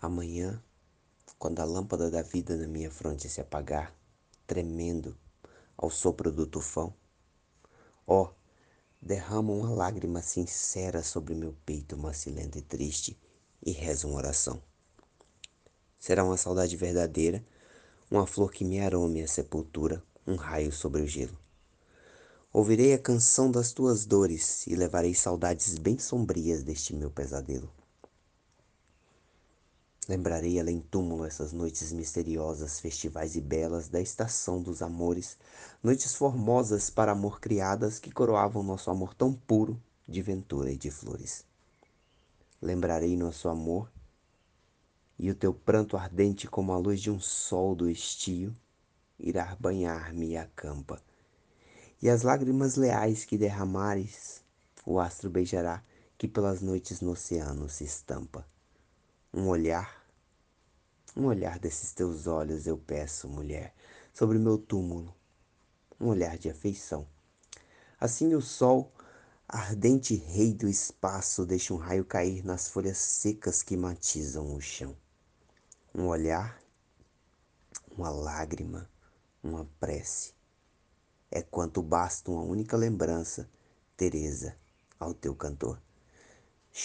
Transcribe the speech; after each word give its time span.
Amanhã, 0.00 0.62
quando 1.38 1.60
a 1.60 1.64
lâmpada 1.64 2.10
da 2.10 2.22
vida 2.22 2.56
na 2.56 2.66
minha 2.66 2.90
fronte 2.90 3.28
se 3.28 3.40
apagar, 3.40 3.94
tremendo 4.46 5.16
ao 5.76 5.90
sopro 5.90 6.30
do 6.30 6.46
tufão, 6.46 6.94
ó, 8.06 8.22
oh, 8.22 8.34
derrama 9.00 9.52
uma 9.52 9.70
lágrima 9.70 10.22
sincera 10.22 11.02
sobre 11.02 11.34
meu 11.34 11.54
peito 11.66 11.96
macilento 11.96 12.58
e 12.58 12.62
triste 12.62 13.18
e 13.62 13.72
reza 13.72 14.06
uma 14.06 14.16
oração. 14.16 14.62
Será 15.98 16.24
uma 16.24 16.36
saudade 16.36 16.76
verdadeira, 16.76 17.44
uma 18.10 18.26
flor 18.26 18.52
que 18.52 18.64
me 18.64 18.80
arome 18.80 19.22
a 19.22 19.28
sepultura, 19.28 20.02
um 20.26 20.36
raio 20.36 20.70
sobre 20.70 21.02
o 21.02 21.06
gelo. 21.06 21.38
Ouvirei 22.52 22.94
a 22.94 22.98
canção 22.98 23.50
das 23.50 23.72
tuas 23.72 24.06
dores 24.06 24.66
e 24.66 24.76
levarei 24.76 25.14
saudades 25.14 25.76
bem 25.76 25.98
sombrias 25.98 26.62
deste 26.62 26.94
meu 26.94 27.10
pesadelo. 27.10 27.70
Lembrarei 30.06 30.60
além 30.60 30.80
túmulo 30.80 31.24
essas 31.24 31.52
noites 31.52 31.90
misteriosas, 31.90 32.78
festivais 32.78 33.36
e 33.36 33.40
belas 33.40 33.88
da 33.88 34.00
estação 34.02 34.60
dos 34.60 34.82
amores, 34.82 35.38
noites 35.82 36.14
formosas 36.14 36.90
para 36.90 37.12
amor 37.12 37.40
criadas 37.40 37.98
que 37.98 38.12
coroavam 38.12 38.62
nosso 38.62 38.90
amor 38.90 39.14
tão 39.14 39.32
puro 39.32 39.80
de 40.06 40.20
ventura 40.20 40.70
e 40.70 40.76
de 40.76 40.90
flores. 40.90 41.46
Lembrarei 42.60 43.16
nosso 43.16 43.48
amor 43.48 43.90
e 45.18 45.30
o 45.30 45.34
teu 45.34 45.54
pranto 45.54 45.96
ardente 45.96 46.46
como 46.48 46.72
a 46.72 46.76
luz 46.76 47.00
de 47.00 47.10
um 47.10 47.18
sol 47.18 47.74
do 47.74 47.88
estio 47.88 48.54
irá 49.18 49.56
banhar-me 49.58 50.36
a 50.36 50.46
campa. 50.54 51.00
E 52.02 52.10
as 52.10 52.22
lágrimas 52.22 52.76
leais 52.76 53.24
que 53.24 53.38
derramares, 53.38 54.42
o 54.84 55.00
astro 55.00 55.30
beijará 55.30 55.82
que 56.18 56.28
pelas 56.28 56.60
noites 56.60 57.00
no 57.00 57.12
oceano 57.12 57.70
se 57.70 57.84
estampa 57.84 58.46
um 59.34 59.48
olhar, 59.48 60.03
um 61.16 61.26
olhar 61.26 61.58
desses 61.58 61.92
teus 61.92 62.26
olhos 62.26 62.66
eu 62.66 62.76
peço, 62.76 63.28
mulher, 63.28 63.72
sobre 64.12 64.38
meu 64.38 64.58
túmulo, 64.58 65.14
um 66.00 66.08
olhar 66.08 66.36
de 66.36 66.50
afeição. 66.50 67.06
Assim 68.00 68.34
o 68.34 68.40
sol, 68.40 68.92
ardente 69.48 70.16
rei 70.16 70.52
do 70.52 70.68
espaço, 70.68 71.46
deixa 71.46 71.72
um 71.72 71.76
raio 71.76 72.04
cair 72.04 72.44
nas 72.44 72.68
folhas 72.68 72.98
secas 72.98 73.62
que 73.62 73.76
matizam 73.76 74.54
o 74.54 74.60
chão. 74.60 74.96
Um 75.94 76.06
olhar, 76.06 76.60
uma 77.96 78.10
lágrima, 78.10 78.90
uma 79.42 79.64
prece. 79.78 80.34
É 81.30 81.42
quanto 81.42 81.80
basta 81.80 82.30
uma 82.30 82.42
única 82.42 82.76
lembrança, 82.76 83.48
Teresa, 83.96 84.56
ao 84.98 85.14
teu 85.14 85.34
cantor. 85.34 85.80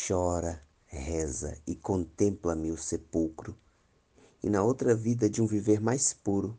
Chora, 0.08 0.64
reza 0.86 1.59
e 1.66 1.76
contempla-me 1.76 2.70
o 2.70 2.78
sepulcro, 2.78 3.58
e 4.44 4.50
na 4.50 4.64
outra 4.64 4.95
vida 4.95 5.30
de 5.30 5.42
um 5.42 5.45
viver 5.45 5.80
mais 5.80 6.14
puro 6.14 6.58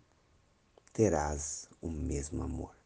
terás 0.92 1.68
o 1.80 1.88
mesmo 1.90 2.42
amor. 2.42 2.79